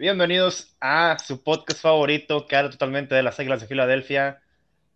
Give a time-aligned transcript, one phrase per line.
[0.00, 4.40] Bienvenidos a su podcast favorito, que habla totalmente de las Águilas de Filadelfia,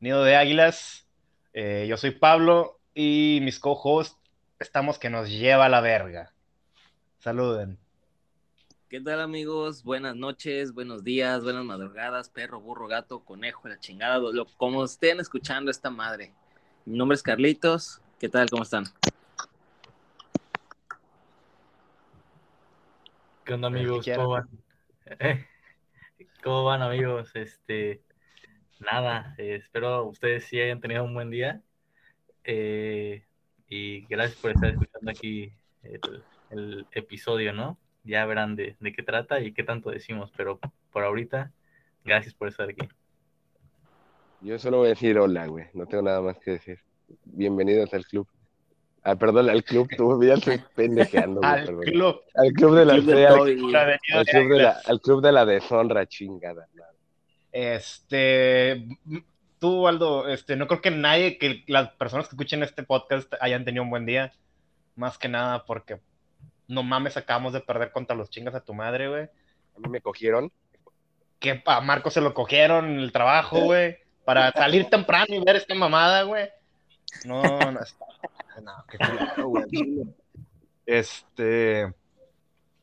[0.00, 1.07] Nido de Águilas.
[1.53, 4.18] Eh, yo soy Pablo y mis co-hosts
[4.59, 6.32] estamos que nos lleva a la verga.
[7.18, 7.77] Saluden.
[8.89, 9.85] ¿Qué tal amigos?
[9.85, 15.21] Buenas noches, buenos días, buenas madrugadas, perro, burro, gato, conejo, la chingada, lo, como estén
[15.21, 16.32] escuchando esta madre.
[16.86, 18.00] Mi nombre es Carlitos.
[18.18, 18.49] ¿Qué tal?
[18.49, 18.85] ¿Cómo están?
[23.44, 24.07] ¿Qué onda amigos?
[24.16, 24.64] ¿Cómo van?
[26.43, 27.31] ¿Cómo van amigos?
[27.35, 28.03] Este,
[28.81, 31.63] nada, eh, espero ustedes sí hayan tenido un buen día.
[32.44, 33.25] Eh,
[33.69, 35.53] y gracias por estar escuchando aquí
[36.50, 37.78] el, episodio, ¿no?
[38.05, 40.61] Ya verán de, qué trata y qué tanto decimos, pero
[40.92, 41.52] por ahorita,
[42.05, 42.86] gracias por estar aquí.
[44.41, 46.78] Yo solo voy a decir hola, güey, no tengo nada más que decir.
[47.25, 48.28] Bienvenidos al club.
[49.06, 51.42] Ah, perdón, al club, tú ya estoy pendejeando.
[51.44, 52.22] al club.
[52.34, 53.14] Al club de la, al, club
[54.48, 56.66] de la, al club de la deshonra, chingada.
[57.52, 58.88] Este,
[59.58, 63.66] tú, Aldo, este, no creo que nadie, que las personas que escuchen este podcast hayan
[63.66, 64.32] tenido un buen día.
[64.97, 66.00] Más que nada porque
[66.66, 69.25] no mames, acabamos de perder contra los chingas a tu madre, güey.
[69.25, 70.50] A mí me cogieron.
[71.41, 73.98] Que a Marco se lo cogieron en el trabajo, güey.
[74.25, 76.48] Para salir temprano y ver esta mamada, güey.
[77.24, 78.04] No, no, está
[78.62, 78.98] no, qué
[80.86, 81.94] Este.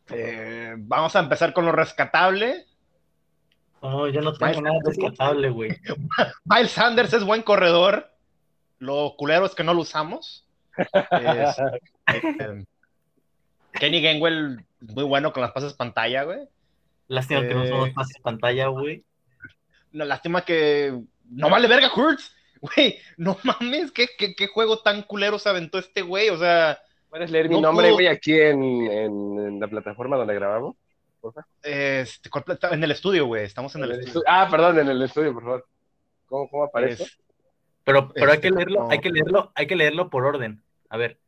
[0.10, 2.66] Eh, vamos a empezar con lo rescatable.
[3.82, 5.80] No, yo no tengo nada rescatable, güey.
[6.46, 8.12] Miles Sanders es buen corredor.
[8.80, 10.46] Lo culero es que no lo usamos.
[12.08, 12.66] Este,
[13.74, 16.40] Kenny Gainwell, muy bueno con las pases pantalla, güey.
[17.08, 19.06] Lástima que no somos eh, pases pantalla, güey.
[19.94, 22.36] No, lástima que no vale verga Hurts.
[22.62, 26.80] Güey, no mames, ¿qué, ¿qué, juego tan culero se aventó este güey, o sea...
[27.10, 30.76] ¿Puedes leer mi nombre, güey, aquí en, en, la plataforma donde grabamos?
[31.64, 32.30] Este,
[32.72, 34.24] en el estudio, güey, estamos en, el, estudio.
[34.28, 35.68] Ah, perdón, en el estudio, por favor.
[36.28, 37.06] ¿Cómo, cómo aparece?
[37.84, 40.62] Pero, pero hay que este, leerlo, hay que leerlo, hay que leerlo por orden.
[40.90, 41.20] A ver,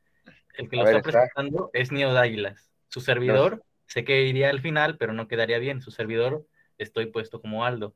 [0.56, 2.70] el que lo está presentando es Neo Águilas.
[2.90, 5.82] Su servidor, sé que iría al final, pero no quedaría bien.
[5.82, 6.46] Su servidor,
[6.78, 7.94] estoy puesto como Aldo.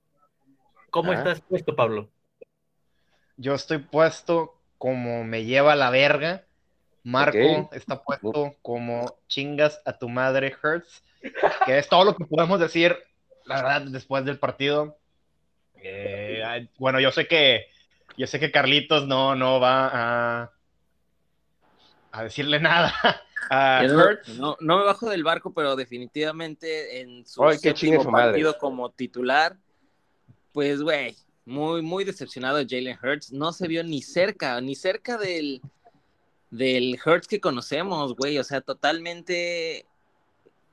[0.90, 1.16] ¿Cómo ah.
[1.16, 2.10] estás puesto, Pablo?
[3.38, 6.44] Yo estoy puesto como me lleva la verga.
[7.04, 11.04] Marco está puesto como chingas a tu madre, Hertz.
[11.66, 12.98] Que es todo lo que podemos decir,
[13.46, 14.98] la verdad, después del partido.
[15.76, 17.68] Eh, bueno, yo sé que
[18.18, 20.52] yo sé que Carlitos no, no va a,
[22.12, 22.94] a decirle nada
[23.50, 23.84] a
[24.38, 27.42] no, no, me bajo del barco, pero definitivamente en su
[28.12, 29.56] partido como titular,
[30.52, 31.16] pues, güey,
[31.48, 33.32] muy, muy decepcionado Jalen Hurts.
[33.32, 35.62] No se vio ni cerca, ni cerca del,
[36.52, 38.38] del Hurts que conocemos, güey.
[38.38, 39.86] O sea, totalmente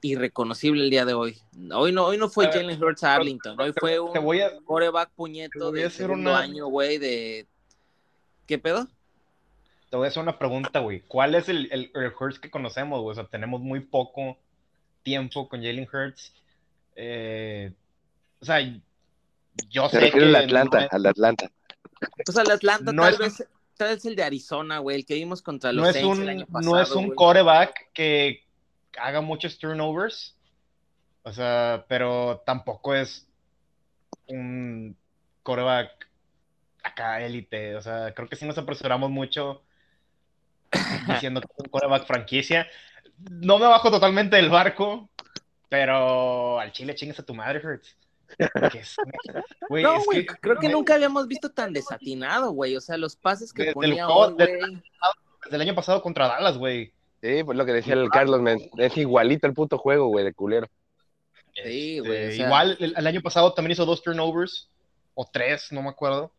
[0.01, 1.39] irreconocible el día de hoy.
[1.73, 3.59] Hoy no, hoy no fue Jalen Hurts a Arlington.
[3.59, 4.13] Hoy fue un
[4.65, 7.47] coreback puñeto de segundo un año, güey, de...
[8.47, 8.89] ¿Qué pedo?
[9.91, 11.03] Te voy a hacer una pregunta, güey.
[11.07, 13.13] ¿Cuál es el, el, Hurts que conocemos, güey?
[13.13, 14.37] O sea, tenemos muy poco
[15.05, 16.35] tiempo con Jalen Hurts.
[16.97, 17.73] Eh,
[18.41, 18.59] o sea,
[19.69, 20.19] yo sé que.
[20.19, 21.51] al Atlanta, al Atlanta.
[22.25, 25.73] Pues al Atlanta, tal, vez, tal vez el de Arizona, güey, el que vimos contra
[25.73, 28.45] los no es un, el año pasado, No es un coreback que
[28.99, 30.37] haga muchos turnovers.
[31.23, 33.27] O sea, pero tampoco es
[34.27, 34.97] un
[35.43, 36.09] coreback
[36.83, 37.77] acá élite.
[37.77, 39.63] O sea, creo que sí nos apresuramos mucho
[41.09, 42.67] diciendo que es un coreback franquicia.
[43.31, 45.09] No me bajo totalmente del barco,
[45.69, 47.97] pero al chile chingues a tu madre, Hurts
[49.71, 52.77] no, güey, creo que nunca habíamos visto tan desatinado, güey.
[52.77, 54.83] O sea, los pases que ponía hoy, güey.
[55.45, 56.93] Desde el año pasado contra Dallas, güey.
[57.23, 58.41] Sí, pues lo que decía el Carlos,
[58.79, 60.69] es igualito el puto juego, güey, de culero.
[61.55, 62.41] Sí, este, güey.
[62.41, 64.69] igual el, año pasado también hizo dos turnovers,
[65.15, 66.33] o tres, no me acuerdo.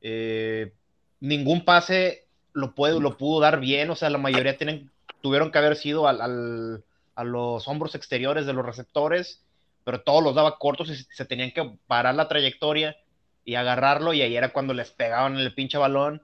[0.00, 0.72] Eh,
[1.20, 4.90] ningún pase lo, puede, lo pudo dar bien, o sea, la mayoría tienen,
[5.22, 9.42] tuvieron que haber sido al, a los hombros exteriores de los receptores
[9.84, 12.96] pero todos los daba cortos y se tenían que parar la trayectoria
[13.44, 16.22] y agarrarlo, y ahí era cuando les pegaban el pinche balón.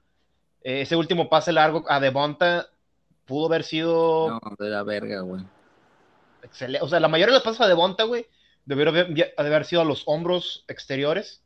[0.63, 2.67] Eh, ese último pase largo a Devonta
[3.25, 4.29] pudo haber sido.
[4.29, 5.43] No, de la verga, güey.
[6.43, 6.83] Excelente.
[6.83, 8.25] O sea, la mayoría de los pases a Devonta, güey,
[8.65, 11.43] debieron haber, haber sido a los hombros exteriores.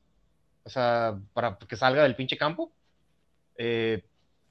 [0.63, 2.71] O sea, para que salga del pinche campo.
[3.57, 4.03] Eh,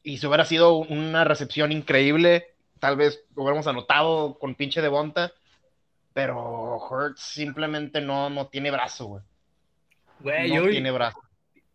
[0.03, 5.33] y si hubiera sido una recepción increíble, tal vez lo hubiéramos anotado con pinche Devonta
[6.13, 9.23] pero Hurts simplemente no, no tiene brazo, güey.
[10.21, 11.21] Güey, no tiene brazo.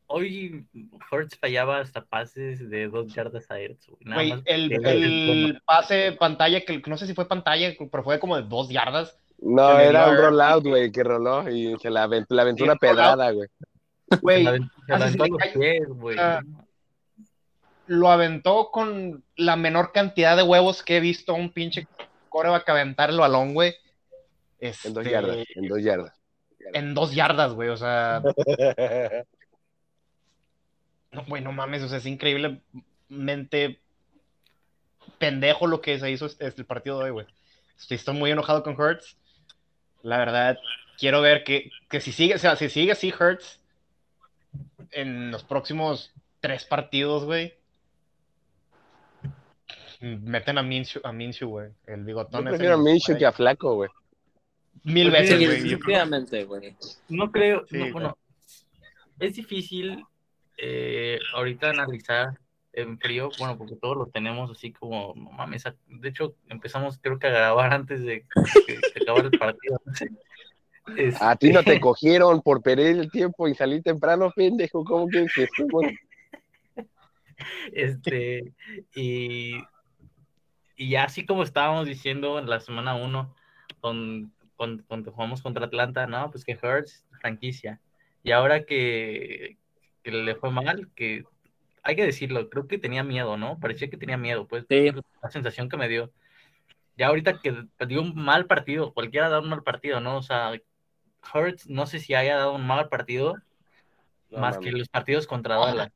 [0.07, 0.65] Hoy
[1.11, 4.33] Hurts fallaba hasta pases de dos yardas a Hurts, güey.
[4.45, 8.69] el, el pase pantalla, que no sé si fue pantalla, pero fue como de dos
[8.69, 9.19] yardas.
[9.39, 13.31] No, era un rollout, güey, que roló y se la aventó, la aventó una pedrada,
[13.31, 13.47] güey.
[14.21, 14.45] Güey,
[17.87, 21.87] lo aventó con la menor cantidad de huevos que he visto a un pinche
[22.29, 23.75] coreback aventar el balón, güey.
[24.59, 26.13] En dos yardas, este, en dos yardas.
[26.73, 28.21] En dos yardas, güey, o sea.
[31.11, 33.79] no, güey, no mames, o sea, es increíblemente
[35.17, 37.27] pendejo lo que se hizo este, el partido de hoy, güey.
[37.89, 39.17] Estoy, muy enojado con Hurts.
[40.01, 40.57] La verdad,
[40.97, 43.59] quiero ver que, si sigue, o sea, si sigue así Hurts
[44.91, 47.53] en los próximos tres partidos, güey.
[49.99, 51.69] Meten a Minshew, a Minshew, güey.
[51.87, 52.43] El bigotón.
[52.43, 53.89] Yo prefiero a Minshew que a Flaco, güey.
[54.83, 55.49] Mil veces, güey.
[55.49, 56.75] Definitivamente, güey.
[57.09, 58.17] No creo, bueno,
[59.19, 60.03] es difícil
[60.57, 62.39] eh, ahorita analizar
[62.73, 67.17] en frío, bueno, porque todos lo tenemos así como, no mames, de hecho empezamos creo
[67.17, 68.23] que a grabar antes de
[68.67, 69.81] que, acabara el partido.
[71.19, 75.07] A ti no te este cogieron por perder el tiempo y salir temprano, pendejo, ¿cómo
[75.07, 75.25] que
[77.71, 78.53] Este,
[78.95, 79.57] y,
[80.75, 83.35] y ya así como estábamos diciendo en la semana 1,
[83.79, 87.79] con, cuando jugamos contra Atlanta, no, pues que Hurts, franquicia.
[88.23, 89.57] Y ahora que,
[90.03, 91.23] que le fue mal, que
[91.83, 93.59] hay que decirlo, creo que tenía miedo, ¿no?
[93.59, 96.11] Parecía que tenía miedo, pues la sensación que me dio.
[96.97, 100.17] Ya ahorita que dio un mal partido, cualquiera da un mal partido, ¿no?
[100.17, 100.51] O sea,
[101.33, 103.35] Hurts, no sé si haya dado un mal partido,
[104.31, 105.91] más que los partidos contra Dallas.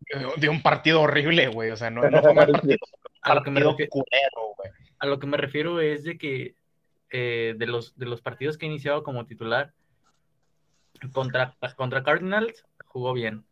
[0.38, 2.78] Dio un partido horrible, güey, o sea, no, no fue mal partido.
[3.22, 3.90] a, lo que me refiero,
[5.00, 6.54] a lo que me refiero es de que
[7.10, 9.72] eh, de, los, de los partidos que ha iniciado como titular,
[11.12, 13.44] contra, contra Cardinals jugó bien.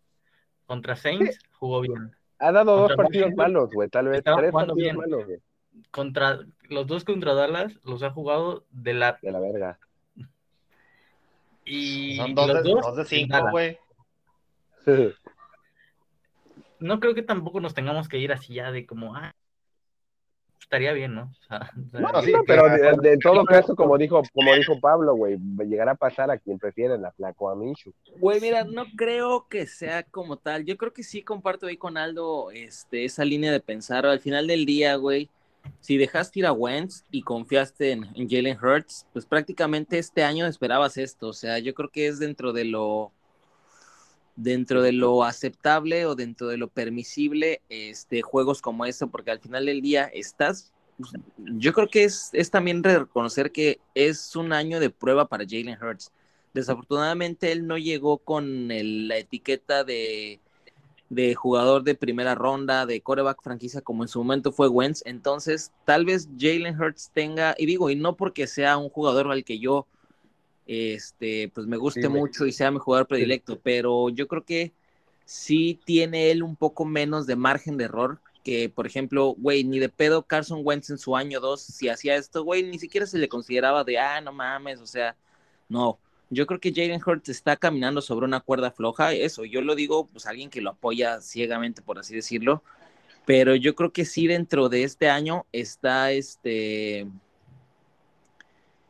[0.67, 2.17] Contra Saints jugó bien.
[2.39, 4.97] Ha dado dos partidos malos, güey, tal vez tres partidos bien.
[4.97, 5.39] malos, güey.
[5.91, 9.79] Contra los dos contra Dallas los ha jugado de la de la verga.
[11.65, 13.79] Y son dos, de, dos, de cinco, güey.
[16.79, 19.35] no creo que tampoco nos tengamos que ir así ya de como, ah,
[20.65, 21.33] estaría bien, ¿no?
[21.93, 26.31] no, sí, pero de, todo caso, como dijo, como dijo Pablo, güey, llegará a pasar
[26.31, 27.93] a quien prefiere la flaco a Minshu.
[28.19, 30.65] Güey, mira, no creo que sea como tal.
[30.65, 34.07] Yo creo que sí comparto ahí con Aldo este, esa línea de pensar.
[34.07, 35.31] Al final del día, güey,
[35.81, 40.47] si dejaste ir a Wentz y confiaste en, en Jalen Hurts, pues prácticamente este año
[40.47, 41.29] esperabas esto.
[41.29, 43.13] O sea, yo creo que es dentro de lo
[44.37, 49.41] dentro de lo aceptable o dentro de lo permisible este, juegos como eso, porque al
[49.41, 54.53] final del día estás, pues, yo creo que es, es también reconocer que es un
[54.53, 56.13] año de prueba para Jalen Hurts.
[56.53, 60.41] Desafortunadamente él no llegó con la etiqueta de,
[61.09, 65.03] de jugador de primera ronda, de coreback franquicia, como en su momento fue Wentz.
[65.05, 69.45] Entonces, tal vez Jalen Hurts tenga, y digo, y no porque sea un jugador al
[69.45, 69.87] que yo
[70.67, 74.73] este, pues me guste mucho y sea mi jugador predilecto, pero yo creo que
[75.25, 79.79] sí tiene él un poco menos de margen de error que, por ejemplo, güey, ni
[79.79, 83.19] de pedo Carson Wentz en su año 2, si hacía esto, güey, ni siquiera se
[83.19, 85.17] le consideraba de, ah, no mames, o sea,
[85.69, 85.99] no.
[86.31, 90.07] Yo creo que Jalen Hurts está caminando sobre una cuerda floja, eso, yo lo digo,
[90.09, 92.63] pues alguien que lo apoya ciegamente, por así decirlo,
[93.25, 97.07] pero yo creo que sí dentro de este año está, este,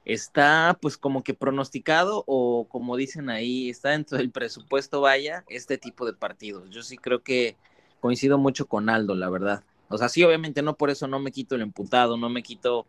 [0.04, 5.78] está pues como que pronosticado o como dicen ahí, está dentro del presupuesto, vaya, este
[5.78, 6.70] tipo de partidos.
[6.70, 7.56] Yo sí creo que
[8.00, 9.64] coincido mucho con Aldo, la verdad.
[9.88, 12.86] O sea, sí, obviamente no por eso no me quito el emputado, no me quito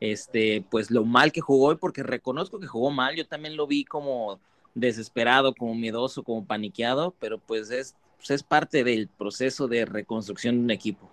[0.00, 3.84] este, pues lo mal que jugó, porque reconozco que jugó mal, yo también lo vi
[3.84, 4.40] como
[4.74, 10.56] desesperado, como miedoso, como paniqueado, pero pues es, pues es parte del proceso de reconstrucción
[10.56, 11.10] de un equipo.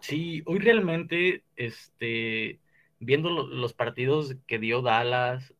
[0.00, 2.58] Sí, hoy realmente, este,
[3.02, 5.52] viendo los partidos que dio Dallas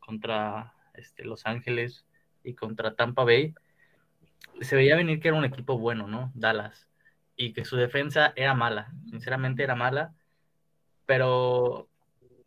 [0.00, 2.06] contra este, Los Ángeles
[2.42, 3.54] y contra Tampa Bay,
[4.60, 6.32] se veía venir que era un equipo bueno, ¿no?
[6.34, 6.88] Dallas.
[7.36, 10.14] Y que su defensa era mala, sinceramente era mala,
[11.04, 11.88] pero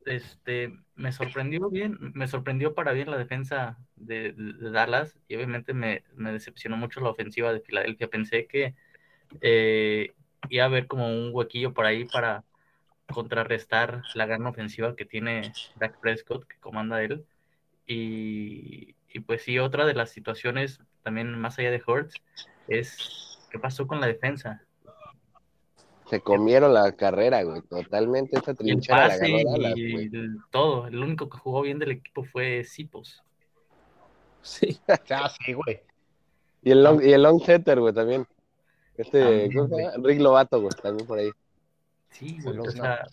[0.06, 6.04] este, me sorprendió bien, me sorprendió para bien la defensa de, Dallas y obviamente me,
[6.16, 8.08] decepcionó mucho la ofensiva de Filadelfia.
[8.08, 8.74] Pensé que
[9.42, 10.14] eh,
[10.50, 12.46] iba a haber como un huequillo por ahí para,
[13.08, 17.26] contrarrestar la gran ofensiva que tiene Dak Prescott, que comanda él.
[17.86, 18.94] Y,
[19.26, 22.16] pues sí, otra de las situaciones, también más allá de Hurts,
[22.68, 24.62] es qué pasó con la defensa.
[26.10, 30.10] Se comieron la carrera, güey, totalmente esa trinchera la ganó y
[30.52, 33.24] todo, el único que jugó bien del equipo fue Sipos.
[34.42, 35.82] Sí, ya, sí, güey.
[36.64, 38.26] Y el long, y el long setter, güey, también.
[38.96, 39.50] Este,
[39.98, 41.30] Rick Lovato, güey, también por ahí.
[42.18, 43.08] Sí, güey, o sea,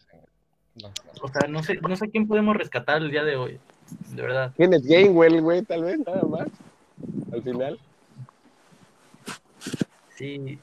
[1.20, 3.60] O sea, no sé, no sé quién podemos rescatar el día de hoy.
[4.10, 4.52] De verdad.
[4.56, 5.62] ¿Quién es Gainwell, güey?
[5.62, 6.48] Tal vez, nada más.
[7.32, 7.78] Al final.
[10.16, 10.58] Sí.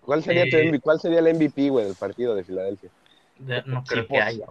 [0.00, 2.90] ¿Cuál sería, eh, ¿cuál sería el MVP, güey, del partido de Filadelfia?
[3.66, 4.46] no creo que haya.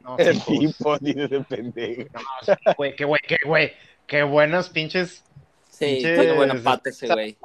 [0.00, 2.08] No, el tipo, dice de pendejo.
[2.12, 3.72] No, güey, qué güey, qué güey.
[4.06, 5.24] Qué buenos pinches.
[5.70, 7.36] Sí, qué buen empate ese güey.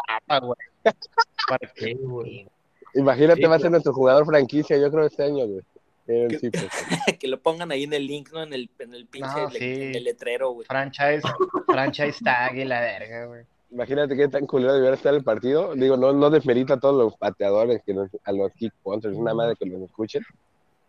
[0.84, 2.48] ¿Para qué, güey?
[2.94, 5.62] Imagínate, va a ser nuestro jugador franquicia, yo creo, este año, güey.
[6.08, 6.52] Que,
[7.20, 8.42] que, lo pongan ahí en el link, ¿no?
[8.42, 10.66] En el, en el pinche en el letrero, güey.
[10.66, 11.22] Franchise,
[11.66, 13.44] franchise tag y la verga, güey.
[13.72, 15.76] Imagínate qué tan culero debería estar el partido.
[15.76, 19.56] Digo, no, no desmerita a todos los pateadores, que a los kick es una madre
[19.58, 20.24] que los escuchen.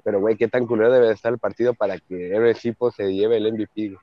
[0.04, 3.38] Pero, güey, qué tan culero debe estar el partido para que el equipo se lleve
[3.38, 3.88] el MVP.
[3.88, 3.98] Güey.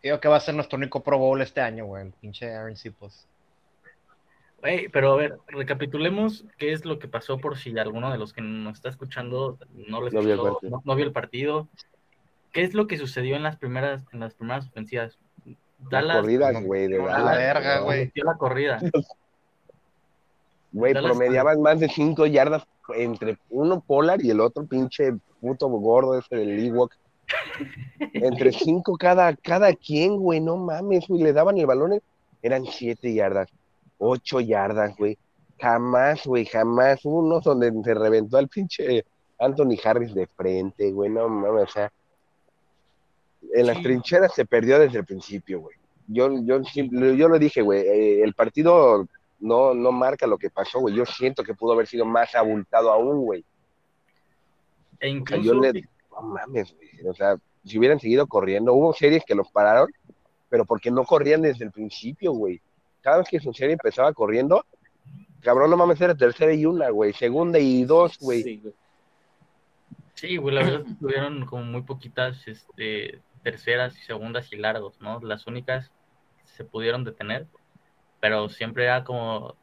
[0.00, 2.76] Creo que va a ser nuestro único Pro Bowl este año, güey, el pinche Aaron
[2.76, 3.24] Sipos.
[4.62, 8.42] Pero a ver, recapitulemos qué es lo que pasó por si alguno de los que
[8.42, 11.68] nos está escuchando no, vio, el no, vio el partido.
[12.52, 15.18] ¿Qué es lo que sucedió en las primeras, en las primeras ofensivas?
[15.90, 17.24] Las corridas, güey, de verdad.
[17.24, 18.12] La verga, güey.
[18.14, 18.80] la corrida.
[20.70, 22.64] Güey, promediaban más de 5 yardas
[22.94, 26.94] entre uno Polar y el otro pinche puto gordo ese del Ewok.
[28.12, 32.00] Entre 5 cada, cada quien, güey, no mames, güey, le daban el balón,
[32.42, 33.48] eran 7 yardas,
[34.02, 35.16] 8 yardas, güey.
[35.58, 37.00] Jamás, güey, jamás.
[37.04, 39.04] Uno donde se reventó al pinche
[39.38, 41.92] Anthony Harris de frente, güey, no mames, o sea,
[43.54, 45.76] en las trincheras se perdió desde el principio, güey.
[46.06, 49.06] Yo, yo, yo lo dije, güey, eh, el partido
[49.40, 50.94] no, no marca lo que pasó, güey.
[50.94, 53.44] Yo siento que pudo haber sido más abultado aún, güey.
[55.00, 55.54] E incluso...
[55.54, 57.08] no mames, güey.
[57.08, 59.90] O sea, si hubieran seguido corriendo, hubo series que los pararon,
[60.48, 62.60] pero porque no corrían desde el principio, güey.
[63.02, 64.64] Cada vez que su serie empezaba corriendo,
[65.40, 67.12] cabrón, no mames, era tercera y una, güey.
[67.12, 68.62] Segunda y dos, güey.
[70.14, 75.20] Sí, güey, la verdad tuvieron como muy poquitas este, terceras y segundas y largos, ¿no?
[75.20, 75.90] Las únicas
[76.44, 77.46] se pudieron detener,
[78.20, 79.56] pero siempre era como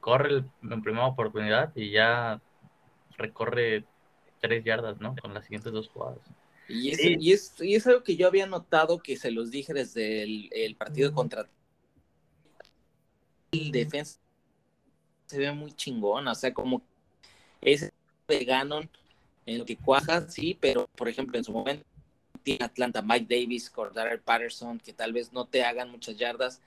[0.00, 2.40] corre en primera oportunidad y ya
[3.18, 3.84] recorre
[4.40, 5.14] tres yardas, ¿no?
[5.20, 6.20] Con las siguientes dos jugadas.
[6.68, 9.72] Y es, y, es, y es, algo que yo había notado que se los dije
[9.72, 11.48] desde el, partido contra
[13.70, 14.18] defensa
[15.26, 16.82] se ve muy chingón, o sea, como
[17.60, 17.92] ese
[18.28, 18.88] de Ganon
[19.44, 21.84] en lo que cuaja, sí, pero por ejemplo en su momento
[22.42, 26.60] tiene Atlanta Mike Davis, Cordero Patterson, que tal vez no te hagan muchas yardas.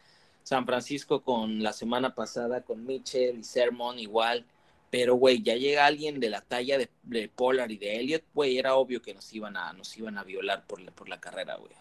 [0.43, 4.45] San Francisco con la semana pasada con Mitchell y Sermon igual.
[4.89, 8.57] Pero, güey, ya llega alguien de la talla de, de Pollard y de Elliott, güey,
[8.57, 11.71] era obvio que nos iban a, nos iban a violar por, por la carrera, güey.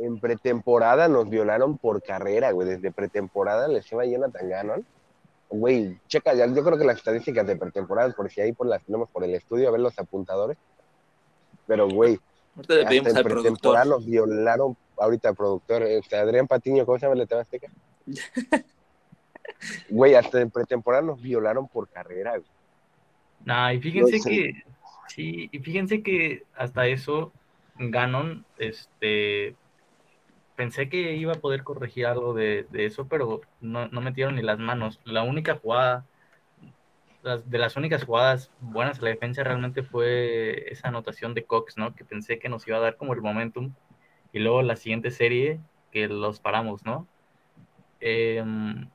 [0.00, 2.68] En pretemporada nos violaron por carrera, güey.
[2.68, 4.86] Desde pretemporada les iba Jonathan Gannon.
[5.50, 8.82] Güey, checa, ya, yo creo que las estadísticas de pretemporada, por si ahí por las
[8.84, 10.56] tenemos por el estudio, a ver los apuntadores.
[11.66, 12.18] Pero, güey,
[12.56, 17.38] hasta en pretemporada nos violaron, ahorita productor, este, Adrián Patiño, ¿cómo se llama el de
[17.38, 17.68] Azteca?
[19.90, 22.48] Güey, hasta en pretemporada nos violaron por carrera, güey.
[23.44, 24.62] Nah, y fíjense que,
[25.08, 27.32] sí, y fíjense que hasta eso,
[27.76, 29.54] Ganon, este,
[30.60, 34.58] pensé que iba a poder corregir algo de, eso, pero no, no, metieron ni las
[34.58, 35.00] manos.
[35.04, 36.04] La única jugada,
[37.22, 41.94] de las únicas jugadas buenas a la defensa realmente fue esa anotación de Cox, ¿no?
[41.94, 43.72] Que pensé que nos iba a dar como el momentum.
[44.34, 45.60] Y luego la siguiente serie,
[45.92, 47.08] que los paramos, ¿no?
[48.00, 48.90] Em,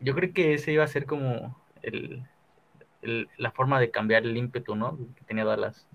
[0.00, 1.54] yo creo que ese iba a ser como
[3.36, 4.96] la forma de cambiar el ímpetu, ¿no?
[5.16, 5.86] Que tenía Dallas.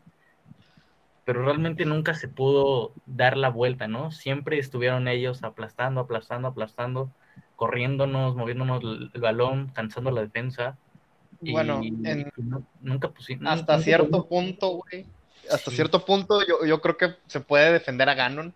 [1.25, 4.11] Pero realmente nunca se pudo dar la vuelta, ¿no?
[4.11, 7.11] Siempre estuvieron ellos aplastando, aplastando, aplastando,
[7.55, 10.77] corriéndonos, moviéndonos el, balón, cansando la defensa.
[11.39, 11.81] Bueno,
[12.81, 13.51] nunca pusimos.
[13.51, 15.05] Hasta cierto punto, güey.
[15.51, 18.53] Hasta cierto punto, yo, yo creo que se puede defender a Ganon.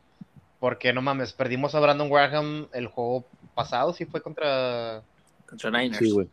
[0.60, 5.04] Porque no mames, perdimos a Brandon Graham el juego pasado, sí fue contra.
[5.48, 5.98] Contra Niners.
[5.98, 6.28] Sí, güey.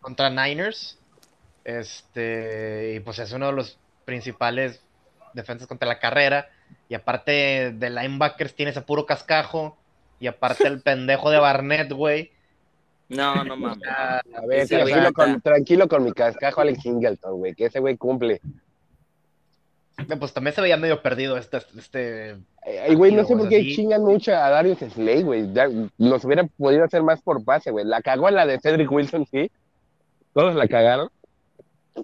[0.00, 0.98] Contra Niners.
[1.64, 2.94] Este.
[2.94, 4.80] Y pues es uno de los principales
[5.38, 6.48] defensas contra la carrera.
[6.88, 9.78] Y aparte de linebackers tienes a puro cascajo.
[10.20, 12.32] Y aparte el pendejo de Barnett, güey.
[13.08, 13.88] No, no mames.
[13.88, 18.40] a ver, tranquilo, con, tranquilo con mi cascajo Alex Singleton, güey, que ese güey cumple.
[20.18, 21.58] Pues también se veía medio perdido este.
[21.76, 25.48] este Ay, güey, no sé por qué chingan mucho a Darius Slay, güey.
[25.96, 27.84] Nos hubieran podido hacer más por pase, güey.
[27.84, 29.50] La cagó la de Cedric Wilson, sí.
[30.34, 31.10] Todos la cagaron.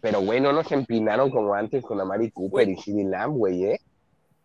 [0.00, 3.80] Pero, güey, no nos empinaron como antes con Amari Cooper y Sidney Lamb, güey, ¿eh?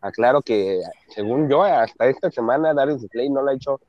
[0.02, 3.82] Aclaro que, según yo, hasta esta semana Darius Slay no lo ha hecho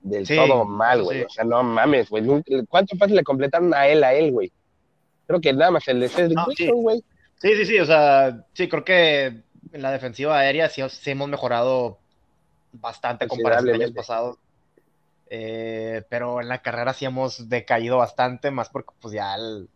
[0.00, 1.22] del todo mal, güey.
[1.22, 2.24] O sea, no mames, güey.
[2.68, 4.52] ¿Cuántos pases le completaron a él, a él, güey?
[5.26, 6.38] Creo que nada más el de Cedric
[6.72, 7.02] güey.
[7.40, 9.26] Sí, sí, sí, o sea, sí, creo que
[9.72, 11.98] en la defensiva aérea sí, hemos mejorado
[12.72, 14.38] bastante comparación con años pasados.
[15.30, 19.68] Eh, pero en la carrera sí hemos decaído bastante, más porque pues ya el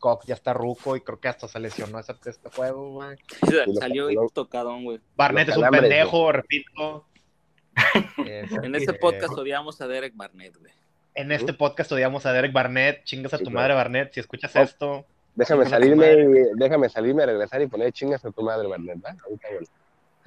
[0.00, 3.16] pues, ya está ruco y creo que hasta se lesionó este, este juego, güey.
[3.78, 5.00] Salió tocadón, güey.
[5.16, 7.06] Barnett es un pendejo, repito.
[8.26, 10.72] en este podcast odiamos a Derek Barnett, güey.
[11.14, 13.04] En este podcast odiamos a Derek Barnett.
[13.04, 14.12] Chingas a tu madre, Barnett.
[14.12, 15.06] Si escuchas oh, esto.
[15.34, 16.16] Déjame salirme,
[16.56, 19.16] déjame salirme a regresar y poner chingas a tu madre, Barnett, ¿va?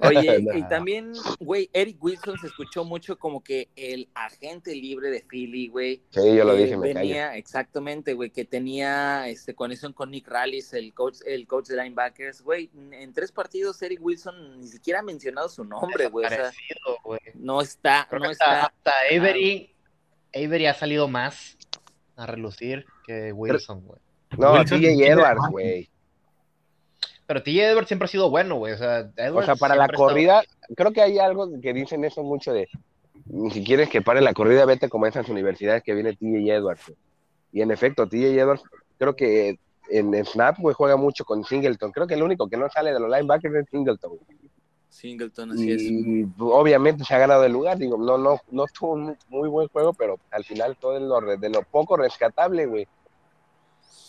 [0.00, 5.24] Oye, y también, güey, Eric Wilson se escuchó mucho como que el agente libre de
[5.28, 6.02] Philly, güey.
[6.10, 10.72] Sí, yo lo dije, me venía, Exactamente, güey, que tenía este, conexión con Nick Rallis,
[10.72, 12.70] el coach, el coach de linebackers, güey.
[12.92, 16.26] En tres partidos, Eric Wilson ni siquiera ha mencionado su nombre, güey.
[16.26, 16.52] O sea,
[17.34, 18.66] no está, no está.
[18.66, 19.74] Hasta Avery,
[20.34, 21.56] Avery ha salido más
[22.16, 24.00] a relucir que Wilson, güey.
[24.36, 25.88] No, TJ Edwards, güey.
[27.26, 28.74] Pero TJ Edwards siempre ha sido bueno, güey.
[28.74, 30.42] O sea, o sea para la corrida,
[30.76, 32.68] creo que hay algo que dicen eso mucho de,
[33.50, 36.92] si quieres que pare la corrida, vete como esas universidades que viene TJ Edwards.
[37.52, 38.62] Y en efecto, TJ Edwards,
[38.98, 41.92] creo que en Snap, güey, juega mucho con Singleton.
[41.92, 44.18] Creo que el único que no sale de los linebackers es Singleton.
[44.88, 45.82] Singleton, así es.
[45.82, 47.78] Y obviamente se ha ganado el lugar.
[47.78, 51.48] Digo, no, no, no tuvo un muy buen juego, pero al final todo lo, de
[51.48, 52.86] lo poco rescatable, güey,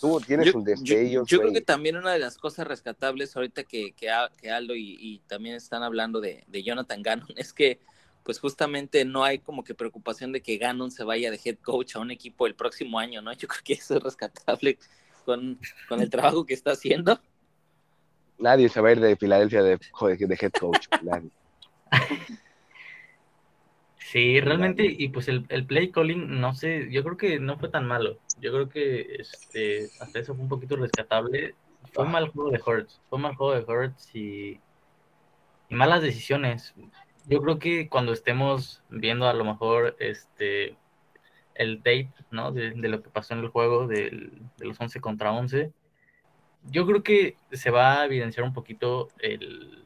[0.01, 1.25] Tú tienes un destello.
[1.25, 4.09] Yo, creo que también una de las cosas rescatables ahorita que, que,
[4.51, 7.79] Aldo y, también están hablando de, Jonathan Gannon es que
[8.23, 11.95] pues justamente no hay como que preocupación de que Gannon se vaya de head coach
[11.95, 13.31] a un equipo el próximo año, ¿no?
[13.33, 14.79] Yo creo que eso es rescatable
[15.25, 15.59] con,
[15.91, 17.19] el trabajo que está haciendo.
[18.39, 21.29] Nadie se va a ir de Filadelfia de, de head coach, nadie.
[24.15, 27.67] Sí, realmente, y pues el, el, play calling, no sé, yo creo que no fue
[27.67, 28.17] tan malo.
[28.39, 31.53] Yo creo que este, hasta eso fue un poquito rescatable.
[31.91, 34.61] Fue un mal juego de Hurts, fue un mal juego de Hurts y,
[35.67, 36.73] y malas decisiones.
[37.27, 40.77] Yo creo que cuando estemos viendo a lo mejor este
[41.53, 42.53] el tape, ¿no?
[42.53, 45.73] De, lo que pasó en el juego de los 11 contra 11,
[46.63, 49.83] yo creo que se va a evidenciar un poquito el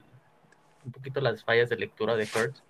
[0.85, 2.63] un poquito las fallas de lectura de Hurts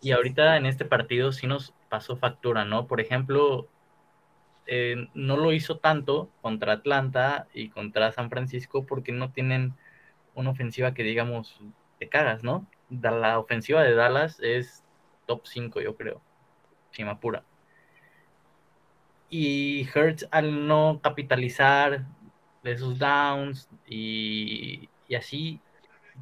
[0.00, 2.86] y ahorita en este partido sí nos pasó factura, ¿no?
[2.86, 3.68] Por ejemplo,
[4.66, 9.74] eh, no lo hizo tanto contra Atlanta y contra San Francisco porque no tienen
[10.34, 11.60] una ofensiva que digamos
[11.98, 12.66] te cagas, ¿no?
[12.90, 14.84] La ofensiva de Dallas es
[15.26, 16.20] top 5, yo creo,
[16.90, 17.44] si me apura.
[19.30, 22.04] Y Hertz al no capitalizar
[22.62, 25.60] de sus downs y, y así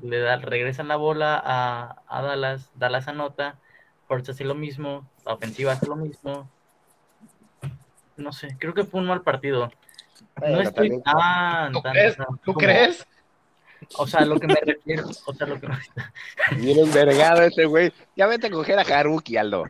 [0.03, 3.59] le da, regresan la bola a, a Dallas, Dallas anota,
[4.07, 6.51] Forza hace lo mismo, la ofensiva hace lo mismo.
[8.17, 9.71] No sé, creo que fue un mal partido.
[10.41, 12.17] No estoy tan, ¿Tú crees?
[12.45, 13.07] ¿Tú crees?
[13.97, 15.69] O sea, lo que me refiero, o sea, lo que
[16.57, 17.93] Viene envergado ese güey.
[18.15, 19.65] Ya vete a coger a Haruki, Aldo.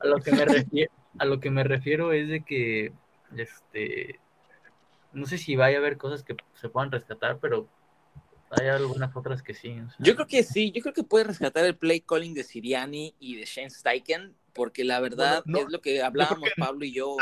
[0.00, 2.92] A lo que me refiero, a lo que me refiero es de que
[3.36, 4.20] este
[5.16, 7.66] no sé si vaya a haber cosas que se puedan rescatar, pero
[8.50, 9.76] hay algunas otras que sí.
[9.98, 13.36] Yo creo que sí, yo creo que puede rescatar el play calling de Siriani y
[13.36, 17.16] de Shane Steichen, porque la verdad es lo que hablábamos Pablo y yo.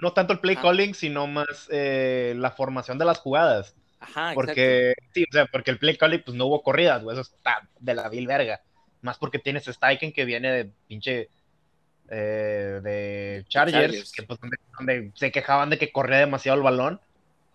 [0.00, 3.74] no tanto el play calling, sino más eh, la formación de las jugadas.
[4.00, 7.22] Ajá, porque, sí, o sea, porque el play calling, pues no hubo corridas, güey, eso
[7.34, 8.60] está de la vil verga.
[9.00, 11.28] Más porque tienes Steichen que viene de pinche
[12.08, 14.38] eh, de Chargers, Que, pues,
[14.78, 17.00] donde se quejaban de que corría demasiado el balón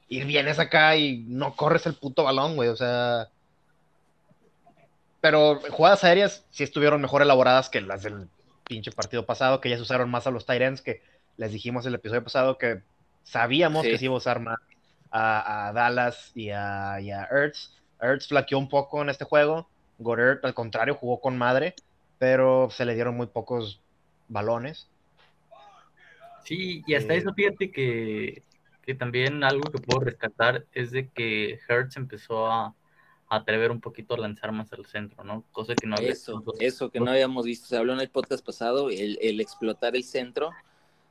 [0.07, 3.29] y vienes acá y no corres el puto balón, güey, o sea.
[5.21, 8.27] Pero jugadas aéreas sí estuvieron mejor elaboradas que las del
[8.65, 11.01] pinche partido pasado, que ya se usaron más a los Tyrants, que
[11.37, 12.81] les dijimos el episodio pasado que
[13.23, 14.59] sabíamos que se iba a usar más
[15.11, 17.71] a, Dallas y a, y a Ertz.
[18.01, 19.69] Ertz flaqueó un poco en este juego.
[19.99, 21.75] Goddard, al contrario, jugó con madre,
[22.17, 23.81] pero se le dieron muy pocos
[24.27, 24.87] balones.
[26.43, 28.43] Sí, y hasta eh, eso fíjate que
[28.85, 32.75] que también algo que puedo rescatar es de que Hertz empezó a,
[33.29, 35.43] atrever un poquito a lanzar más al centro, ¿no?
[35.51, 37.65] Cosa que no había Eso, eso que no habíamos visto.
[37.65, 40.51] Se habló en el podcast pasado, el, explotar el centro.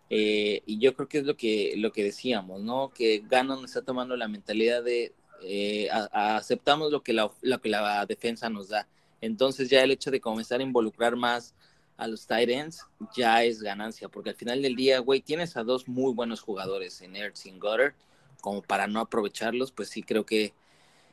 [0.09, 2.93] Eh, y yo creo que es lo que, lo que decíamos, ¿no?
[2.95, 8.07] Que Gannon está tomando la mentalidad de eh, aceptamos lo que, la, lo que la
[8.07, 8.87] defensa nos da.
[9.21, 11.55] Entonces ya el hecho de comenzar a involucrar más
[11.97, 15.63] a los tight ends ya es ganancia, porque al final del día, güey, tienes a
[15.63, 17.95] dos muy buenos jugadores en Ertz y en Goddard,
[18.41, 20.53] como para no aprovecharlos, pues sí creo que,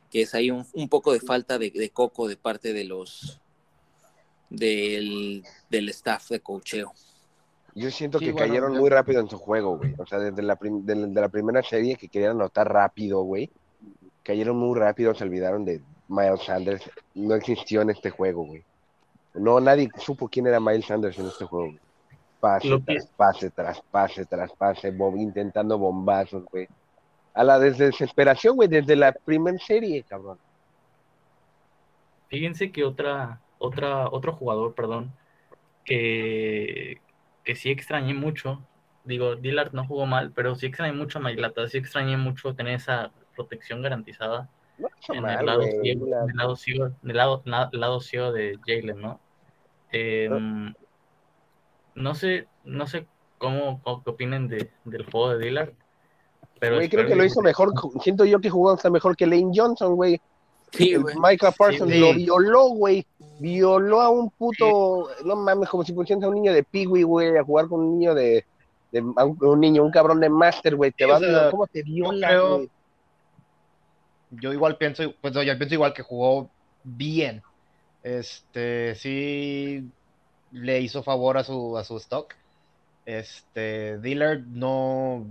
[0.10, 3.40] que es ahí un, poco de falta de, coco de parte de los
[4.50, 6.94] del, staff de cocheo.
[7.76, 9.94] Yo siento que cayeron muy rápido en su juego, güey.
[10.00, 13.52] O sea, desde la, la primera serie que querían anotar rápido, güey.
[14.24, 16.90] cayeron muy rápido, se olvidaron de Miles Sanders.
[17.14, 18.64] No existió en este juego, güey.
[19.34, 21.74] No, nadie supo quién era Miles Sanders en este juego.
[22.40, 26.68] Pase tras pase, tras pase, tras pase, intentando bombazos, güey.
[27.34, 30.38] A la desesperación, güey, desde la primera serie, cabrón.
[32.28, 35.12] Fíjense que otra, otra, otro jugador, perdón,
[35.84, 37.02] que,
[37.44, 38.62] que sí extrañé mucho.
[39.04, 42.76] Digo, Dillard no jugó mal, pero sí extrañé mucho a Mailata, sí extrañé mucho tener
[42.76, 44.50] esa protección garantizada
[45.10, 49.20] en, el lado ciego, en, el lado ciego, el lado, lado ciego de Jalen, ¿no?
[49.92, 50.74] Em,
[51.96, 55.74] no sé, no sé cómo, cómo opinen de, del juego de Dillard.
[56.60, 57.72] Pero creo que lo hizo mejor.
[58.02, 60.22] Siento yo que jugó hasta mejor que Lane Johnson, güey.
[60.72, 63.06] Sí, Michael Parsons lo violó, güey.
[63.40, 67.38] Violó a un puto, no mames, como si pusieras a un niño de Peewee, güey,
[67.38, 68.46] a jugar con un niño de,
[68.92, 70.92] de un niño, un cabrón de Master, güey.
[70.92, 72.70] Te va a ¿cómo te viola, güey?
[74.32, 76.50] Yo igual pienso, pues yo pienso igual que jugó
[76.84, 77.42] bien.
[78.04, 79.90] Este, sí
[80.52, 82.36] le hizo favor a su, a su stock.
[83.06, 85.26] Este, Dillard no,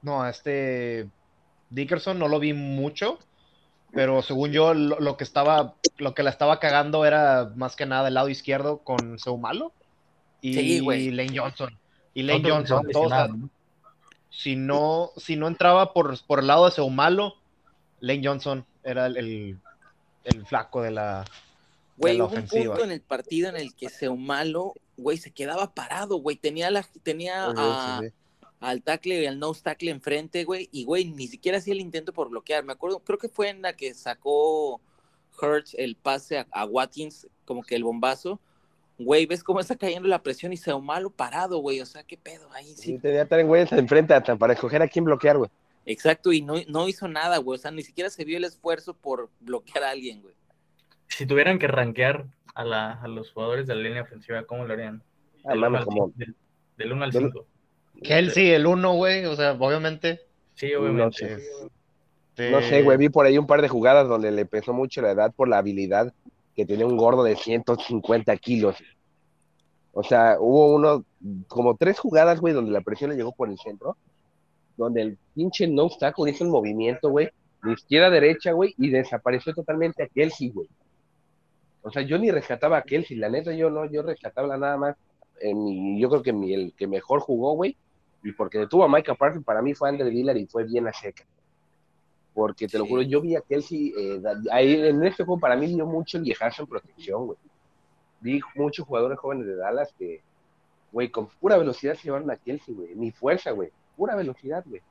[0.00, 1.08] no, a este
[1.70, 3.18] Dickerson no lo vi mucho,
[3.92, 8.08] pero según yo lo, que estaba, lo que la estaba cagando era más que nada
[8.08, 9.72] el lado izquierdo con Seumalo
[10.40, 11.78] y, Lane Johnson.
[12.14, 13.50] Y Lane Johnson,
[14.30, 17.36] si no, si no entraba por, por el lado de Seumalo,
[18.02, 19.58] Lane Johnson era el,
[20.46, 21.24] flaco de la,
[21.96, 26.16] Güey, hubo un punto en el partido en el que Seumalo, güey, se quedaba parado,
[26.16, 26.36] güey.
[26.36, 27.52] Tenía, la, tenía
[28.60, 30.68] al tackle y al nose tackle enfrente, güey.
[30.72, 32.64] Y, güey, ni siquiera hacía el intento por bloquear.
[32.64, 34.80] Me acuerdo, creo que fue en la que sacó
[35.40, 38.40] Hurts el pase a, Watkins, como que el bombazo.
[38.98, 41.80] Güey, ves cómo está cayendo la presión y Seumalo parado, güey.
[41.80, 42.74] O sea, qué pedo ahí.
[42.74, 45.50] Sí, sí tenía tres güeyes enfrente hasta para escoger a quién bloquear, güey.
[45.84, 47.58] Exacto, y no, no hizo nada, güey.
[47.58, 50.34] O sea, ni siquiera se vio el esfuerzo por bloquear a alguien, güey.
[51.08, 54.72] Si tuvieran que rankear a, la, a los jugadores de la línea ofensiva, ¿cómo lo
[54.72, 55.02] harían?
[55.44, 55.54] Ah,
[56.76, 57.46] del, 1 al 5.
[58.02, 59.24] Kelsey, el 1, güey.
[59.26, 60.20] O sea, obviamente.
[60.54, 61.38] Sí, obviamente.
[62.50, 62.82] No sé.
[62.82, 62.96] güey.
[62.96, 65.58] Vi por ahí un par de jugadas donde le pesó mucho la edad por la
[65.58, 66.14] habilidad
[66.54, 68.76] que tenía un gordo de 150 kilos.
[69.92, 71.04] O sea, hubo uno,
[71.48, 73.96] como tres jugadas, güey, donde la presión le llegó por el centro
[74.76, 77.30] donde el pinche no tackle hizo el movimiento, güey,
[77.62, 80.68] de izquierda a derecha, güey, y desapareció totalmente a Kelsey, güey.
[81.82, 84.96] O sea, yo ni rescataba a Kelsey, la neta, yo no, yo rescataba nada más.
[85.40, 87.76] En yo creo que mi, el que mejor jugó, güey,
[88.22, 90.92] y porque detuvo a Micah Parsons, para mí fue Andrew Dillard y fue bien a
[90.92, 91.24] seca.
[92.34, 95.66] Porque te lo juro, yo vi a Kelsey, eh, ahí en este juego para mí
[95.66, 97.38] dio mucho el viejarse en protección, güey.
[98.20, 100.22] Vi muchos jugadores jóvenes de Dallas que,
[100.92, 103.70] güey, con pura velocidad se llevaron a Kelsey, güey, ni fuerza, güey
[104.02, 104.82] pura velocidad, güey.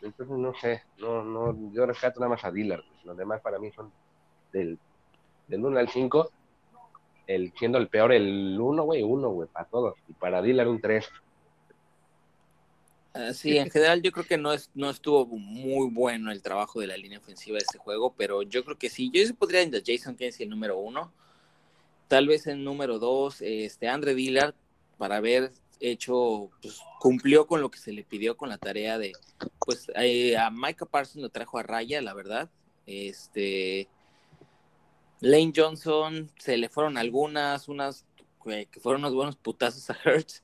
[0.00, 3.72] Entonces, no sé, no, no, yo rescato nada más a Dillard, los demás para mí
[3.72, 3.90] son
[4.52, 4.78] del,
[5.48, 6.30] del 1 al 5,
[7.26, 10.80] el, siendo el peor el 1, güey, 1, güey, para todos, y para Dillard un
[10.80, 11.04] 3.
[13.14, 16.78] Ah, sí, en general yo creo que no, es, no estuvo muy bueno el trabajo
[16.78, 19.10] de la línea ofensiva de este juego, pero yo creo que sí.
[19.12, 21.12] Yo podría ir a Jason Kensey el número uno,
[22.06, 24.54] tal vez el número dos, este Andre Dillard,
[24.96, 29.12] para ver hecho, pues cumplió con lo que se le pidió con la tarea de,
[29.58, 32.50] pues eh, a Micah Parsons lo trajo a raya, la verdad.
[32.86, 33.88] Este,
[35.20, 38.06] Lane Johnson se le fueron algunas, unas
[38.44, 40.42] que fueron unos buenos putazos a Hertz.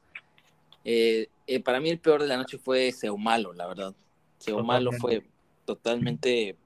[0.85, 3.95] Eh, eh, para mí el peor de la noche fue Seumalo, la verdad.
[4.39, 5.25] Seumalo fue
[5.65, 6.57] totalmente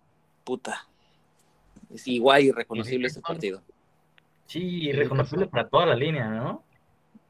[0.45, 0.87] puta.
[1.93, 3.63] Es igual irreconocible ese partido.
[4.47, 6.63] Sí, irreconocible para toda la línea, ¿no?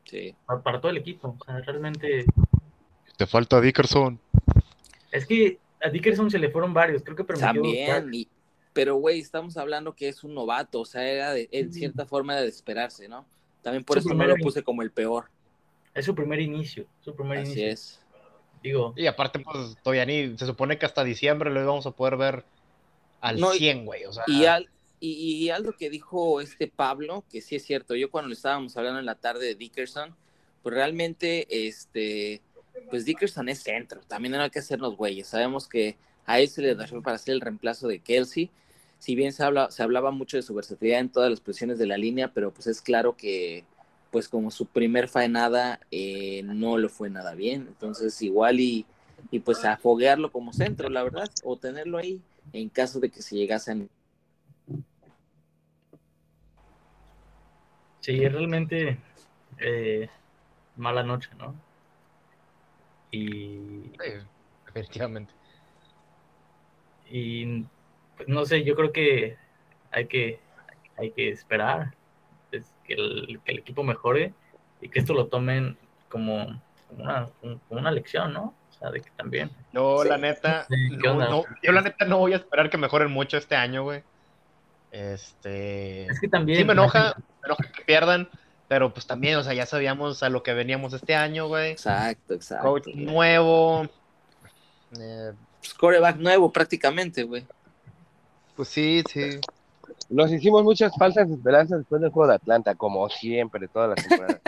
[0.07, 0.35] Sí.
[0.62, 1.37] Para, todo el equipo.
[1.38, 2.25] O sea, realmente.
[3.16, 4.21] Te falta Dickerson.
[5.11, 7.03] Es que a Dickerson se le fueron varios.
[7.03, 7.62] Creo que permitió.
[7.87, 8.29] También.
[8.73, 10.81] pero, güey, estamos hablando que es un novato.
[10.81, 13.27] O sea, era de, en cierta forma de esperarse, ¿no?
[13.62, 15.27] También por eso no lo puse como el peor.
[15.95, 16.87] Es su primer inicio.
[17.01, 18.01] Su primer Así es.
[18.62, 18.95] Digo.
[18.97, 20.37] Y aparte, pues, todavía ni.
[20.37, 22.45] Se supone que hasta diciembre lo íbamos a poder ver
[23.21, 24.05] al 100, güey.
[24.05, 24.25] O sea.
[24.27, 24.69] Y al,
[25.01, 28.99] y, algo que dijo este Pablo, que sí es cierto, yo cuando le estábamos hablando
[28.99, 30.15] en la tarde de Dickerson,
[30.63, 32.41] pues realmente, este,
[32.91, 36.63] pues Dickerson es centro, también no hay que hacernos güeyes, sabemos que a él se
[36.63, 38.51] le da para hacer el reemplazo de Kelsey,
[38.99, 41.87] si bien se, habla, se hablaba mucho de su versatilidad en todas las posiciones de
[41.87, 43.65] la línea, pero pues es claro que
[44.11, 48.87] pues como su primer faenada eh, no lo fue nada bien, entonces igual y,
[49.31, 53.21] y pues a foguearlo como centro, la verdad, o tenerlo ahí en caso de que
[53.21, 53.91] se llegasen
[58.07, 58.99] Sí, realmente
[59.59, 60.09] eh,
[60.77, 61.57] mala noche, ¿no?
[63.11, 63.90] Y.
[64.69, 65.33] efectivamente.
[67.11, 67.64] y
[68.16, 69.37] pues, no sé, yo creo que
[69.90, 70.38] hay que,
[70.97, 71.95] hay que esperar
[72.51, 74.33] pues, que, el, que el equipo mejore
[74.81, 75.77] y que esto lo tomen
[76.09, 77.29] como, una,
[77.71, 78.55] una lección, ¿no?
[78.71, 79.51] O sea, de que también.
[79.73, 83.57] No, la neta, no, yo la neta no voy a esperar que mejoren mucho este
[83.57, 84.05] año, güey.
[84.90, 86.07] Este.
[86.07, 86.59] Es que también.
[86.59, 88.29] Sí, me enoja, me enoja que pierdan,
[88.68, 91.72] pero pues también, o sea, ya sabíamos a lo que veníamos este año, güey.
[91.72, 92.66] Exacto, exacto.
[92.66, 93.87] Coach nuevo.
[94.99, 95.33] Eh,
[95.64, 97.44] Scoreback nuevo prácticamente, güey.
[98.55, 99.40] Pues sí, sí.
[100.09, 104.40] Nos hicimos muchas falsas esperanzas después del juego de Atlanta, como siempre, todas las temporadas.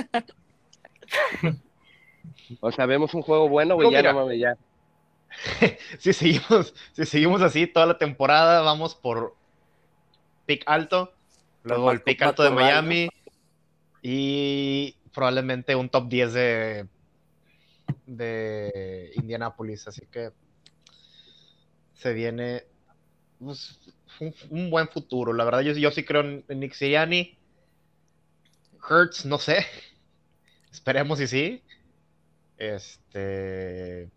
[2.60, 4.56] o sea, vemos un juego bueno, güey, ya no mames, ya.
[5.98, 9.34] si seguimos, si seguimos así toda la temporada, vamos por
[10.48, 11.12] pick alto,
[11.62, 13.10] luego el pick alto de Miami
[14.00, 16.88] y probablemente un top 10 de,
[18.06, 20.30] de Indianapolis, así que
[21.92, 22.64] se viene
[23.38, 23.78] pues,
[24.48, 25.34] un, buen futuro.
[25.34, 27.36] La verdad, yo, yo sí creo en, Nick Sirianni.
[28.88, 29.66] Hurts, no sé.
[30.72, 31.62] Esperemos y sí.
[32.56, 34.08] Este.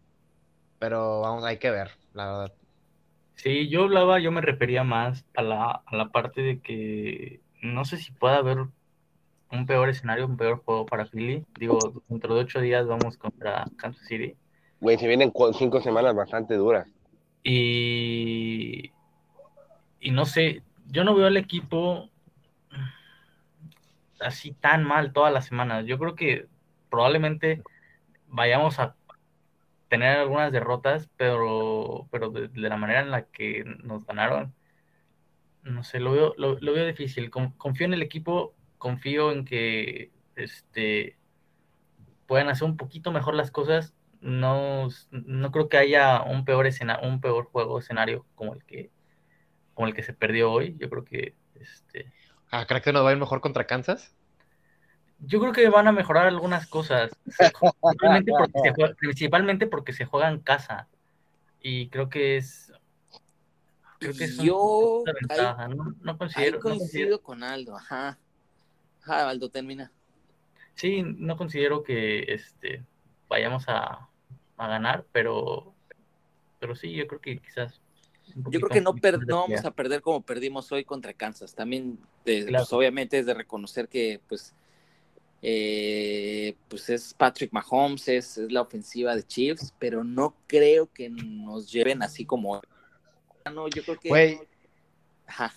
[0.80, 2.61] Pero vamos, hay que ver, la verdad.
[3.42, 7.86] Sí, yo hablaba, yo me refería más a la, a la parte de que no
[7.86, 8.68] sé si pueda haber
[9.50, 11.44] un peor escenario, un peor juego para Philly.
[11.58, 14.36] Digo, dentro de ocho días vamos contra Kansas City.
[14.80, 16.88] Güey, se vienen cinco semanas bastante duras.
[17.44, 18.92] Y,
[20.00, 22.12] y no sé, yo no veo al equipo
[24.20, 25.88] así tan mal todas las semanas.
[25.88, 26.46] Yo creo que
[26.92, 27.64] probablemente
[28.28, 28.94] vayamos a
[29.92, 34.56] tener algunas derrotas, pero, pero de, la manera en la que nos ganaron,
[35.64, 37.30] no sé, lo veo, lo, veo difícil.
[37.30, 41.18] confío en el equipo, confío en que este,
[42.26, 43.94] puedan hacer un poquito mejor las cosas.
[44.22, 48.92] No, no creo que haya un peor, escena, un peor juego escenario como el que
[49.74, 50.78] como el que se perdió hoy.
[50.80, 52.14] Yo creo que este.
[52.50, 54.16] Ah, ¿crees que nos va a ir mejor contra Kansas?
[55.22, 57.12] Yo creo que van a mejorar algunas cosas.
[59.00, 60.88] Principalmente porque se, juega en casa.
[61.62, 62.74] Y creo que es.
[64.00, 65.68] Creo que es yo una ventaja.
[65.68, 66.60] no, considero.
[66.60, 68.18] coincido con Aldo, ajá.
[69.04, 69.92] Ajá, Aldo, termina.
[70.74, 72.84] Sí, no considero que este
[73.30, 74.10] vayamos a,
[74.58, 75.74] a ganar, pero
[76.60, 77.82] pero sí, yo creo que quizás
[78.36, 78.94] yo creo que no,
[79.28, 81.54] no vamos a perder como perdimos hoy contra Kansas.
[81.54, 84.54] También, pues, obviamente, es de reconocer que, pues,
[85.42, 91.72] eh, pues es Patrick Mahomes, es, la ofensiva de Chiefs, pero no creo que nos
[91.72, 92.62] lleven así como.
[93.52, 94.10] No, yo creo que.
[94.10, 94.40] Güey.
[95.26, 95.54] Ajá.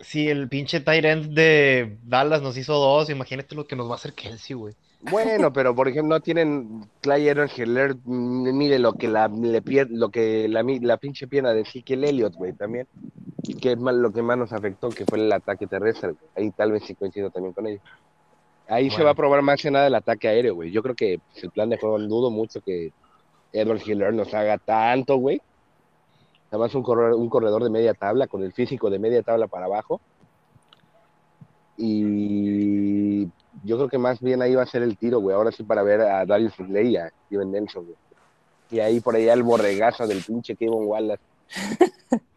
[0.00, 3.96] Si el pinche Tyrant de Dallas nos hizo dos, imagínate lo que nos va a
[3.96, 4.74] hacer Kelsey, güey.
[5.02, 10.08] Bueno, pero por ejemplo, no tienen Clay Heller, mm, mire lo que la le lo
[10.10, 12.86] que la, la pinche pierna de Ezekiel Elliott, güey, también.
[13.60, 16.14] Que es lo que más nos afectó, que fue el ataque terrestre.
[16.36, 17.82] Ahí tal vez sí coincido también con ellos.
[18.70, 20.70] Ahí se va a probar más que nada el ataque aéreo, güey.
[20.70, 22.92] Yo creo que pues, el plan de juego, dudo mucho que
[23.52, 25.42] Edward Hiller nos haga tanto, güey.
[26.50, 29.66] Además, un corredor, un corredor de media tabla, con el físico de media tabla para
[29.66, 30.00] abajo.
[31.76, 33.24] Y
[33.64, 35.34] yo creo que más bien ahí va a ser el tiro, güey.
[35.34, 37.96] Ahora sí para ver a Darius Slay y a Steven Nelson, güey.
[38.70, 41.22] Y ahí por allá el borregazo del pinche Kevin Wallace.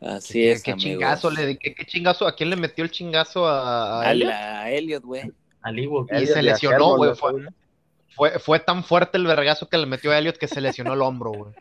[0.00, 2.26] Así es, ¿Qué chingazo le ¿qué, chingazo?
[2.26, 5.04] ¿A quién le metió el chingazo a, a, Elliot?
[5.04, 5.30] güey.
[5.60, 7.12] Al Y se lesionó, güey.
[8.08, 11.02] Fue, fue, tan fuerte el vergazo que le metió a Elliot que se lesionó el
[11.02, 11.52] hombro, güey.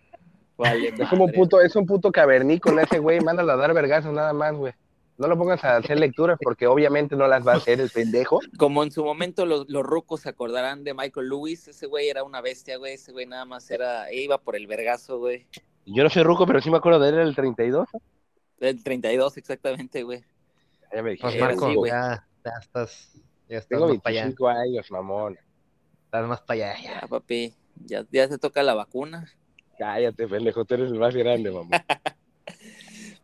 [0.87, 4.53] es como puto, es un puto cavernícola ese güey, mándalo a dar vergazos nada más,
[4.55, 4.73] güey.
[5.17, 8.39] No lo pongas a hacer lecturas porque obviamente no las va a hacer el pendejo.
[8.57, 12.23] Como en su momento los, los rucos se acordarán de Michael Lewis, ese güey era
[12.23, 15.45] una bestia, güey, ese güey nada más era, iba por el vergazo, güey.
[15.85, 17.89] Yo no soy ruco, pero sí me acuerdo de él, el 32.
[18.59, 20.23] El 32, exactamente, güey.
[20.93, 23.11] Ya me pues Marco, ya, ya estás,
[23.47, 25.37] ya estás Tengo 25 años, mamón.
[26.05, 26.81] Estás más para allá.
[26.81, 27.53] Ya, papi,
[27.85, 29.31] ya, ya te toca la vacuna.
[29.77, 31.69] Cállate, pendejo, tú eres el más grande, mamón.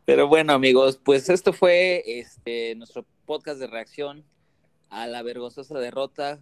[0.06, 4.24] Pero bueno, amigos, pues esto fue este, nuestro podcast de reacción
[4.89, 6.39] a la vergonzosa derrota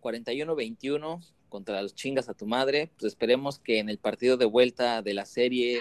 [0.00, 2.92] 41-21 contra los chingas a tu madre.
[2.96, 5.80] Pues esperemos que en el partido de vuelta de la serie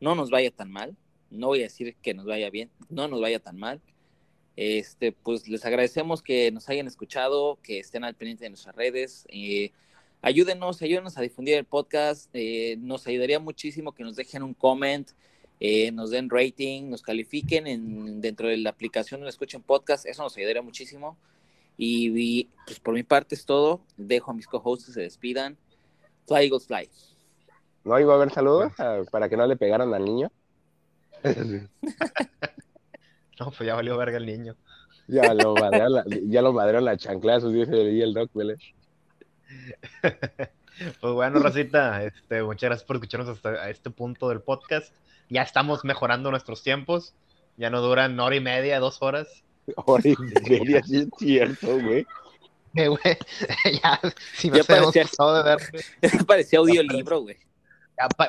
[0.00, 0.96] no nos vaya tan mal.
[1.36, 3.80] No voy a decir que nos vaya bien, no nos vaya tan mal.
[4.56, 9.26] Este, pues les agradecemos que nos hayan escuchado, que estén al pendiente de nuestras redes.
[9.28, 9.72] Eh,
[10.22, 12.30] ayúdenos, ayúdenos a difundir el podcast.
[12.32, 15.10] Eh, nos ayudaría muchísimo que nos dejen un comment
[15.58, 20.22] eh, nos den rating, nos califiquen en, dentro de la aplicación donde escuchen podcast, eso
[20.22, 21.16] nos ayudaría muchísimo.
[21.78, 25.56] Y, pues por mi parte es todo, dejo a mis co-hosts que se despidan.
[26.26, 26.88] Fly Eagles Fly.
[27.84, 28.72] ¿No iba a haber saludos
[29.10, 30.30] para que no le pegaran al niño?
[33.40, 34.56] no, pues ya valió verga el niño.
[35.08, 38.60] Ya lo madreó la, ya lo la chanclazo, dice el Doc Vélez.
[41.00, 44.94] Pues bueno, Racita, este, muchas gracias por escucharnos hasta este punto del podcast.
[45.30, 47.14] Ya estamos mejorando nuestros tiempos.
[47.56, 49.42] Ya no duran hora y media, dos horas.
[49.74, 50.14] Hora y
[50.50, 52.06] media, sí es cierto, güey.
[52.74, 53.00] Eh, güey,
[53.82, 53.98] ya,
[54.34, 56.26] si no ya parecía, de ver.
[56.26, 57.38] parecía audiolibro, güey.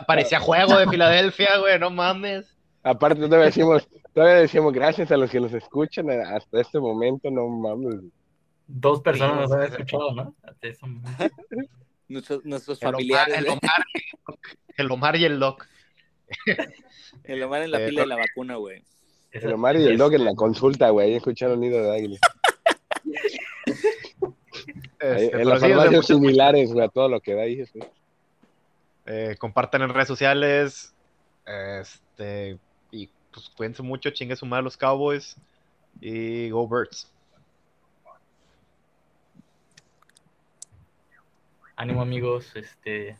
[0.07, 2.56] parecía juego de Filadelfia, güey, no mames.
[2.87, 7.47] Aparte, todavía decimos, todavía decimos gracias a los que nos escuchan hasta este momento, no
[7.47, 7.99] mames.
[8.65, 10.35] Dos personas nos han escuchado, ¿no?
[10.43, 10.85] Hasta ese
[12.09, 13.37] Nuestros, nuestros familiares.
[13.37, 13.85] el, Omar,
[14.77, 15.67] el, Omar, y el Doc.
[17.23, 18.83] El Omar en la eh, fila de la vacuna, güey.
[19.31, 21.15] El Omar y el Doc en la consulta, güey.
[21.15, 22.19] Escucharon nido de águila.
[24.99, 27.63] Este, en las farmacias similares, güey, a todo lo que da ahí.
[29.05, 30.93] Eh, compartan en redes sociales.
[31.45, 32.57] Este,
[32.91, 35.35] y pues cuídense mucho, chingue su madre los Cowboys.
[35.99, 37.11] Y go Birds.
[41.77, 43.15] ánimo amigos, este,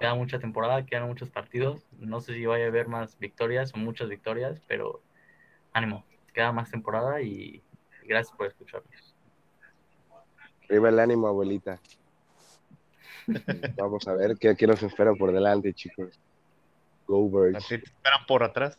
[0.00, 3.76] queda mucha temporada, quedan muchos partidos, no sé si vaya a haber más victorias o
[3.76, 5.02] muchas victorias, pero
[5.72, 7.62] ánimo, queda más temporada y
[8.02, 9.14] gracias por escucharnos.
[10.68, 11.78] Viva el ánimo, abuelita.
[13.76, 16.18] Vamos a ver qué, qué, nos espera por delante, chicos.
[17.06, 17.56] Go Birds.
[17.56, 18.78] ¿Así te esperan por atrás?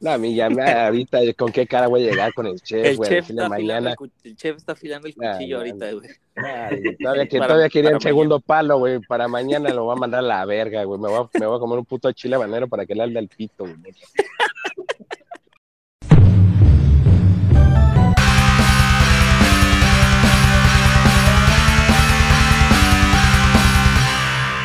[0.00, 2.84] No, a mí ya me ahorita con qué cara voy a llegar con el chef,
[2.84, 3.94] el Chef está mañana.
[4.22, 6.08] El, chef está afilando el cuchillo ahorita, güey.
[7.00, 8.98] todavía, que, todavía quería el segundo palo, güey.
[9.00, 11.00] Para mañana lo voy a mandar a la verga, güey.
[11.00, 13.18] Me voy a, me voy a comer un puto chile banero para que le alde
[13.18, 13.76] el pito, güey.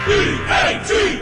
[0.07, 1.19] B-A-T